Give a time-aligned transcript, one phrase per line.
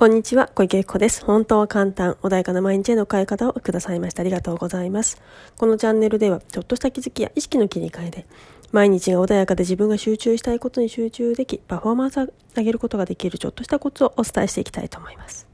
[0.00, 1.22] こんにちは、小池子です。
[1.26, 4.22] 本当は簡単、穏やかな毎日への変え方をくださいました。
[4.22, 5.20] ありがとうございます。
[5.58, 8.26] このチャンネルでは、ちょっとした気づきや意識の切り替えで、
[8.72, 12.26] 毎日が穏やかで自分が集中したいことに集中でき、パフォーマンスを
[12.56, 15.46] 上げることができるちょっとしたコツをお伝えしていきたいと思います。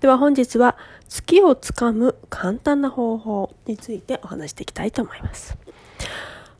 [0.00, 0.76] では本日は、
[1.08, 5.56] 月をつかむ簡単な方法についてお話していきたいと思います。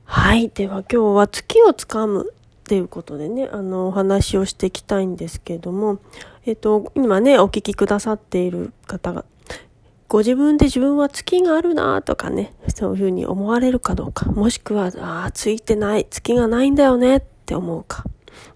[0.04, 0.48] はい。
[0.48, 2.32] では今日は月をつかむ
[2.66, 5.98] っていうことでね、あの、お話をしていきたいんですけれども、
[6.46, 9.24] えっと、今ね、お聞きくださっている方が、
[10.06, 18.04] ご自分で自分は月があるなとかね、そういうふうに思われるかどうか、もしくは、ああ、ついてない、月がないんだよねって思うか、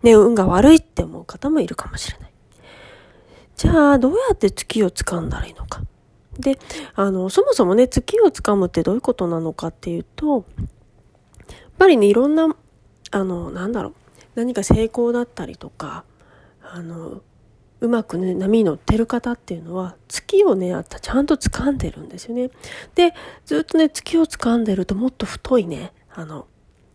[0.04, 2.32] ね、運が悪いって思う方もいるかもしれない。
[3.56, 5.82] じゃあ、どうやって月を掴んだらいいのか。
[6.38, 6.60] で、
[6.94, 10.44] あの、そもそもね、月を掴むってどういうことなのかっていうと、やっ
[11.76, 12.54] ぱりね、いろんな、
[13.10, 13.94] あの、なんだろう、
[14.36, 16.04] 何か成功だったりとか
[16.62, 17.22] あの
[17.80, 22.50] うまくね波に乗ってる方っていうのは月をねちゃんと掴んでるんですよね。
[22.94, 23.14] で
[23.46, 26.46] ずっとね月を掴んでるともっと太いねあの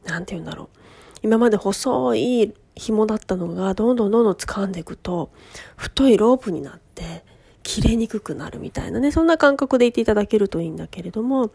[0.06, 0.78] 何て言うんだろう
[1.24, 5.32] 今まで細い紐だったのがどんどんどんどん掴んでいくと
[5.76, 7.24] 太いロープになって
[7.64, 11.52] 切れにくくなるみたいなねそんな感覚でいていただけるといいんだけれども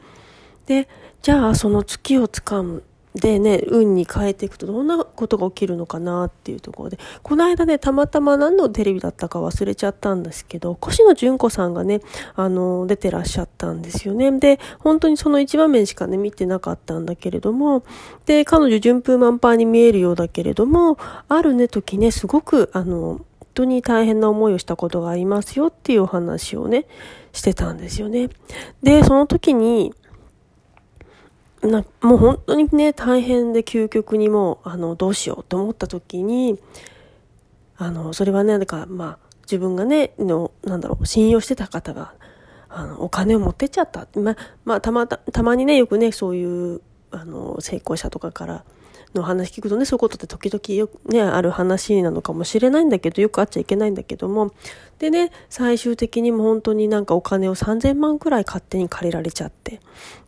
[0.66, 0.88] で
[1.22, 2.82] じゃあその月を掴む
[3.14, 12.02] でね、運に変えていくとどんなことが起きるのかなっていうところで、この間ね、たまたま何のテレビだったか忘れちゃったんですけど、越野純子さんがね、
[12.36, 14.30] あの、出てらっしゃったんですよね。
[14.38, 17.82] で、本当にその一場面しかね、見てなかったんだけれども、
[18.26, 20.96] で、彼女順風満帆に見えるようだけれども、
[21.28, 26.86] あるね、時ね、すごく、あの、本当に大変な思いをしたことがありますよっていうお話をね、
[27.32, 28.28] してたんですよね。
[28.84, 29.92] で、その時に、
[31.62, 36.58] なもう本当にね大変で究極にもうあのどうしようと思った時に
[37.76, 42.14] あのそれはねなんかまあ自分がねのなんだろう信用してた方が
[42.68, 44.06] あのお金を持ってっちゃった。
[44.18, 46.80] ままあたまたたまにねよくねそういう
[47.10, 48.64] あの成功者とかから
[49.14, 54.52] の話聞くとねそういうことって時々よねある話なのかもしれないんだけどよくあっちゃいけないんだけども。
[54.98, 59.80] でね最終的にも本当になんかお金を3000万くらい勝手に借りられちゃって。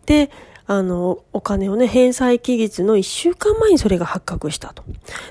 [0.07, 0.31] で
[0.67, 4.85] あの、お金をね、返済期日の1週間前にそれが発覚したと。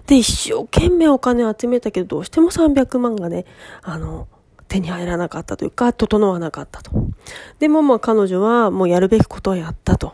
[0.07, 3.45] で、一生懸命お金を集めたけど、どうしても300万がね、
[3.81, 4.27] あの、
[4.67, 6.91] 手に入らなかったというか、整わなかったと。
[7.59, 10.13] でも、まあ、彼女はもうやるべきことはやったと。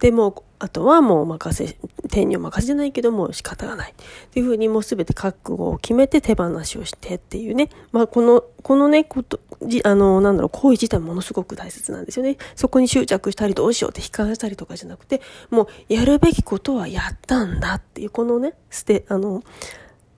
[0.00, 1.76] でも、あとはもう任せ、
[2.10, 3.92] 天にお任せじゃないけども仕方がない。
[3.92, 3.94] っ
[4.30, 7.70] ていうふうにもうすべて覚悟を決めて手放しをしてっていうね。
[7.92, 12.38] まあこの、このね、こと、じあの、なんだろう、行為自体ものすごく大切なんですよね。
[12.56, 15.20] そこに執着したりどうしようって悲観したりとかじゃなくて、
[15.50, 19.42] もうやるべきことはやったんだっていう、このね、ステ、あの、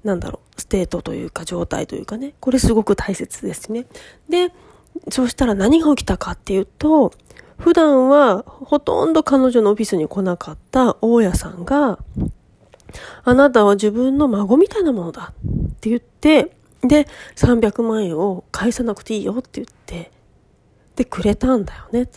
[0.05, 3.87] なんだろう、 state というか状態というかね、これすごく大切ですね。
[4.29, 4.53] で、
[5.11, 7.13] そうしたら何が起きたかっていうと、
[7.61, 11.99] 普段はほとんど彼女のオフィスに来なかった大家さんが、
[13.23, 17.07] あなたは自分の孫みたいなものだって言って、で、
[17.37, 20.11] 300万円を返さなくていいよって言って、
[20.97, 22.09] で、くれたんだよね。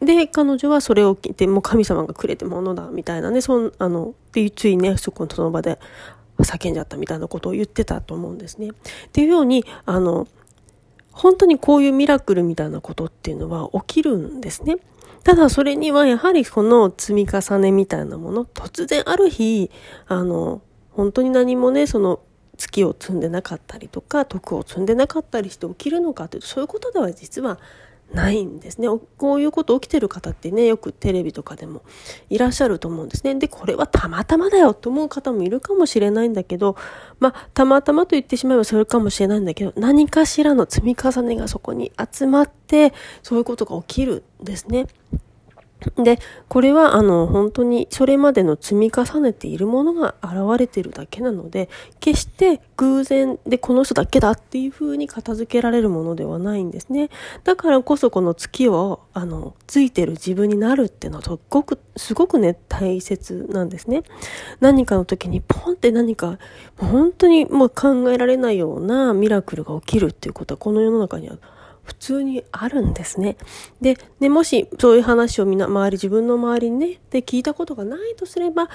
[0.00, 5.78] で、彼女はそれを聞いて、もう神様がくれてものだ、みたいなね、そん、あの、で、ついね、そこのその場で
[6.38, 8.70] 叫んじゃったみたいなことを言ってたと思うんですね。
[8.70, 8.72] っ
[9.12, 10.26] ていうように、あの、
[11.20, 14.76] 本当にこういうミラクルみたいなことっていうのは起きるんですね。
[15.22, 19.70] ただそれにはやはりこの積み重ねみたいなもの、突然ある日、
[20.06, 22.20] あの、本当に何もね、その
[22.56, 27.58] 月を積んでなかったりとか、徳を積んでなかったりして起きるのかというと、そういうことでは実は
[28.12, 28.88] ないんですね。
[29.18, 31.82] こういうこと起きてる方ってね、よくテレビとかでも
[32.28, 33.34] いらっしゃると思うんですね。
[33.36, 36.76] で、これはたまたまだよと思う方もいるかもしれないんだけど、
[37.18, 44.86] まあ、たまたまと言ってしまえばそれかもしれないんだけど、何かしらの積み重ねがそこに集まって、そういうことが起きるんですね。
[45.96, 46.18] で、
[46.48, 51.68] これはあの本当にそれまでの積み重ねているものが現れてるだけなので、
[52.00, 57.10] 決して偶然でこの人だけだっていうふうに片付けられるものではないんですね。
[57.44, 64.02] だからこそこの月をあのついてる自分になるっていうのはすごく、すごくね、大切なんですね。
[64.60, 66.38] 何かの時にポンって何か、
[66.76, 71.36] 本当にもう考えられないようなミラクルが起きるっていうことはこの世の中には
[71.90, 73.36] 普通にあるんですね。
[73.80, 78.68] で、ね、もしそういう話をみんな周り、自分の周りにね、で聞いたことがないとすれば、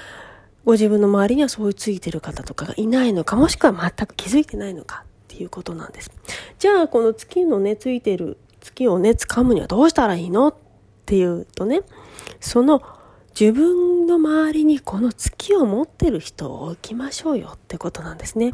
[0.66, 6.10] ご自分の周りにはそういうついてる方とかがいないのか、もしくは全く気づいてないのかっていうことなんです。
[6.58, 10.54] じゃあ、この月のね、ついてる月をね、掴むにはどうしたらいいのっ
[11.06, 11.80] ていうとね、
[12.40, 12.82] その
[13.38, 18.52] 自分の周りにこの月を持ってる人を置きましょうよってことなんですね。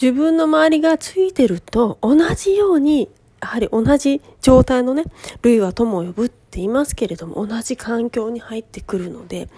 [0.00, 3.10] 自分の周りがついてると同じように
[3.44, 5.04] やはり同じ状態のね
[5.42, 9.50] 類は友を呼ぶって言いますけれども同じ環境に入ってくるので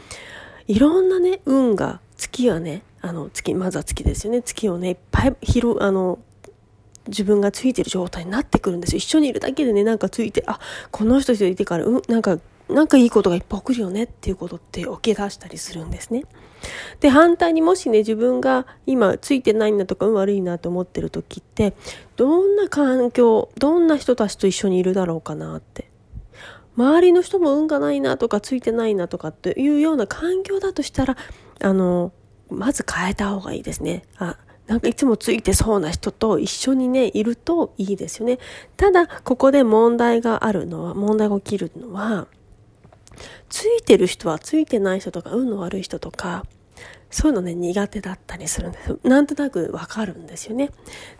[0.66, 4.42] いろんなね運が月はねあの月まずは月ですよね。
[4.42, 6.18] 月をねいっぱい広あの
[7.06, 8.98] 自分がついてる状態になってくるんですよ。
[8.98, 10.58] 一緒にいるだけでねなんかついてあ
[10.90, 16.24] この人といてからうんなんかなんかいいことがいっぱい起こるよねっていうことって起き出したりするんですね。
[17.00, 21.74] で、反対にもしね、自分が今ついてないんだとか、運悪いなと思ってる時って、
[22.16, 25.90] どんな環境、どんな人たちと一緒にいるだろうかなって。
[26.76, 31.16] 周りの人も運がないなとか、ついてないなとかっていうような環境だとしたら、
[31.60, 32.12] あの、
[32.50, 34.02] まず変えた方がいいですね。
[34.18, 34.36] あ、
[34.66, 38.38] なんかいつもついてそうな人と一緒にね、いるといいですよね。
[38.76, 42.26] ただ、ここで問題があるのは、問題が起きるのは、
[43.48, 46.44] ついてる人はついてない人とか、運の悪い人とか、
[47.10, 48.98] そういうのね、苦手だったりするんです。
[49.04, 50.70] なんとなくわかるんですよね。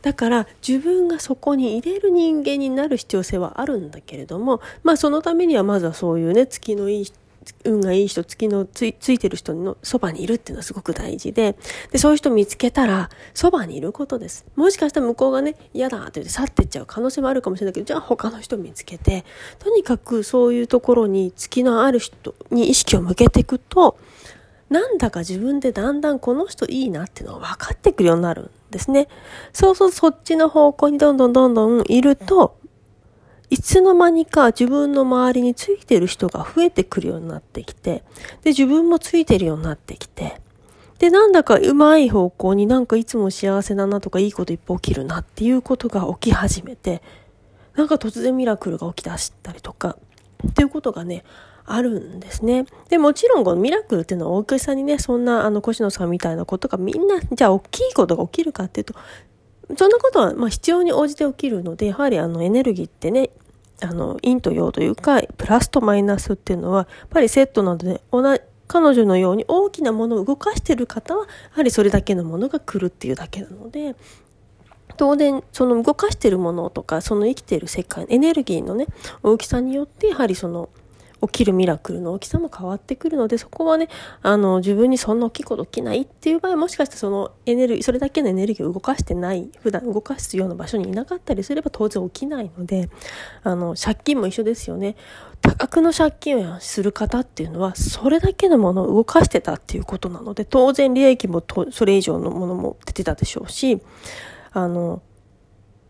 [0.03, 7.17] だから自分がそこに入れる人間になる必要性はあるんだけれども、まあそのためにはまずはそういうね、月のいい人
[7.65, 11.57] 運がいい人、月のついてる人のそばにいるっていうのはすごく大事で、
[11.91, 14.47] で、そういう人見つけたら、そばにいることです。
[14.57, 19.25] もしかしたら向こうがね、嫌だって言って去ってっちゃう可能性もあるかもしれないけど、じゃあ他の人見つけて、
[19.59, 23.99] とにかくそういうところに月のある人に意識を向けていくと、
[24.69, 29.07] なんだか自分でだんだんこの人いいなっていうのが分かってくるようになるんですね。
[29.53, 32.57] そうそうそっちの方向にどんどんどんどんいると、
[33.49, 38.03] いつの間にか自分の周りについてる人が増えてくるようになってきて、
[38.43, 40.41] で、自分もついてるようになってきて、
[40.99, 47.03] で、なんだかうまい方向になんかいつも幸せだなとかいいこといっぱい起きるなっていうことが起き始めて、
[47.75, 49.97] なんか突然ミラクルが起き出したりとか、
[50.49, 51.25] っていうことがね、
[51.67, 52.65] あるんですね。
[52.89, 58.95] で、もちろんこのミラクルっていうのは大げさにね、そんなあの、越野さんみたいなことがみんな、じゃあ大きいことが起きるかっていうと、
[59.77, 63.31] そんなことは、まあ、必要に応じて起きるので、やはりあのエネルギーってね、
[63.83, 73.95] あの、陰と陽というか、プラスとマイナスっていうのは、やっぱりセットなので、同じ、彼女のように大きなものを動かしてる方は、やはりそれだけのものが来るっていうだけなので、
[74.97, 78.87] 当然、その動かしてるものとか、その生きている世界、エネルギーのね、
[79.23, 80.69] 大きさによって、やはりその、
[81.23, 83.89] 起きるミラクルの大きさも変わってくるので、そこはね、
[84.23, 92.91] あの、自分にそんな大きいこと起きないっていう場合もしかしてそのエネルギー、それだけのエネルギーを動かしてない、普段動かすような場所にいなかったりすれば当然起きないので、
[93.43, 94.97] あの、借金も一緒ですよね。
[95.41, 103.81] 多額の借金をする方っていうのは、それだけのものを動かしてたっていうことなので、当然利益もとそれ以上のものも出てたでしょうし、
[104.53, 105.03] あの、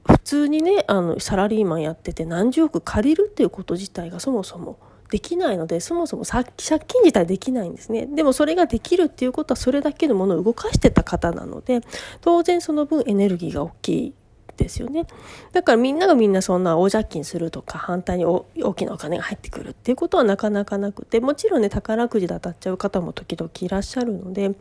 [0.05, 4.79] 普通にね、あの、サラリーマンやってて何十億借りるっていうこと自体がそもそも
[5.11, 8.07] できないので、そもそも借金自体できないんですね。
[8.07, 11.81] でもそれができるっていうことはそれだけのものを動かしてた方なので、
[12.21, 14.15] 当然その分エネルギーが大きい
[14.57, 15.07] ですよね。
[15.53, 18.45] だからみんながみんなそんな大借金するとか反対に大
[18.75, 24.53] きなお金が入ってくるっていうことはなかなかなくてもちろんね宝くじで当たっちゃう方も時々いらっしゃるので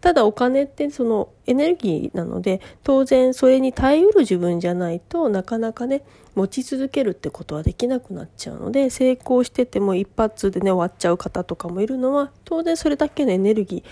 [0.00, 6.02] ただお金ってそのエネルギーなので当然それに耐えうる自分じゃないとなかなかね
[6.34, 13.84] 持ち続けるってことはできなくなっちゃうので成功してても一発でね終わっちゃう方とかもいるのは当然それだけのエネルギー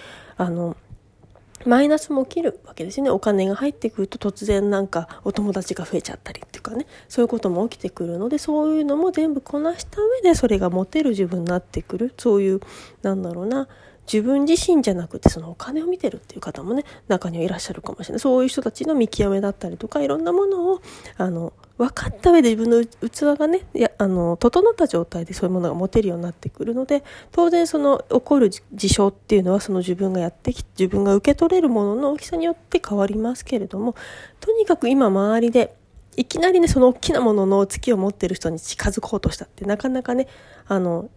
[0.43, 0.77] あの
[1.67, 3.11] マイナスも起きるわけですよね。
[3.11, 12.15] お金が入ってくると突然なんかお友達が増えちゃったりっていうかね、そういうことも起きてくるので、そういうのも全部こなした上でそれが持てる自分になってくる。
[12.17, 12.61] そういう、
[13.03, 13.69] なんだろうな、
[14.11, 18.21] 自分自身じゃなくてそのお金を見てるっていう方もね、中にはいらっしゃるかもしれない。
[18.21, 20.81] そういう人たちの見極めだったりとか、いろんなものを、
[21.17, 27.03] あの、分かった上で自分の器がねやあの整った状態でそういうものが持てるようになってくるので
[27.33, 33.95] 当然その起こる事象っていうのはその自分がやってき自分が受け取れるものの大きさによって変わりますけれども
[34.41, 35.75] とにかく今周りで
[36.19, 40.29] いきなりねその大きなものの月を持ってる人に近づこうとしたってなかなかね
[40.69, 41.09] あの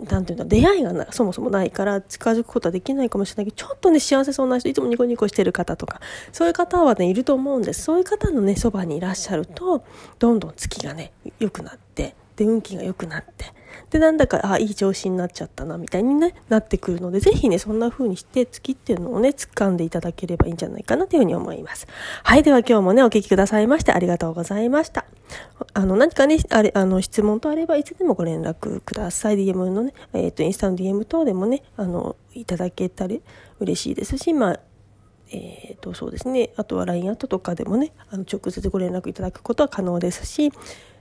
[0.00, 6.00] なんていうんだ、出会いがそもそもないから近づくことはできないかもしれないけど、ちょっとね、幸せそうな人、いつもニコニコしてる方とか、
[6.32, 7.82] そういう方はね、いると思うんです。
[7.82, 9.84] そういう方のね、そばにいらっしゃると、
[10.18, 13.46] どんどん月がね、良くなって、で、運気が良くなって、
[13.90, 21.86] で、なんだか、あ、いい調子になっちゃったな、みたいにね、なってくるので、ぜひね、そんな風にして、月っていうのをね、掴んでいただければいいんじゃないかなというふうに思います。
[22.22, 25.04] はい、では今日もね、お聞きくださいましてありがとうございました。
[25.72, 29.36] あの、何かね、あれ、あの、質問とあれば、いつでもご連絡ください。
[29.36, 33.22] DM のね、えっ、ー、と、インスタの DM 等でもね、あの、いただけたり
[33.60, 34.60] 嬉しいですし、まあ、
[35.30, 36.50] えっ、ー、と、そうですね。
[36.56, 40.52] あとは LINE アットとかでもね、あの直接ご連絡いただくことは可能ですし、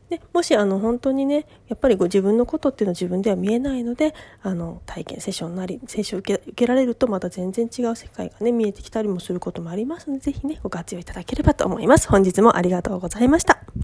[0.10, 12.07] でもしあの本当にねやっぱりご自分のことっていうのは自分では見えないのであの体験セッションなりセッション受け受けられるとまた全然違う世界がね見えてきたりもすることもありますので是非ねご活用いただければと思います。
[12.10, 13.74] 本日もありがとうございました。